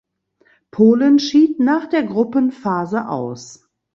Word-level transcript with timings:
Polen 0.71 1.19
schied 1.19 1.59
nach 1.59 1.85
der 1.87 2.01
Gruppenphase 2.01 3.07
aus. 3.07 3.69